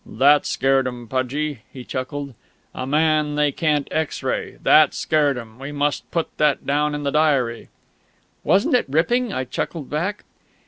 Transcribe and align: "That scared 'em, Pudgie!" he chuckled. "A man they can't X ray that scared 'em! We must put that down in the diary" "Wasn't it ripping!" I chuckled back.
"That 0.03 0.47
scared 0.47 0.87
'em, 0.87 1.07
Pudgie!" 1.07 1.59
he 1.71 1.83
chuckled. 1.83 2.33
"A 2.73 2.87
man 2.87 3.35
they 3.35 3.51
can't 3.51 3.87
X 3.91 4.23
ray 4.23 4.57
that 4.63 4.95
scared 4.95 5.37
'em! 5.37 5.59
We 5.59 5.71
must 5.71 6.09
put 6.09 6.35
that 6.39 6.65
down 6.65 6.95
in 6.95 7.03
the 7.03 7.11
diary" 7.11 7.69
"Wasn't 8.43 8.73
it 8.73 8.89
ripping!" 8.89 9.31
I 9.31 9.43
chuckled 9.43 9.91
back. 9.91 10.23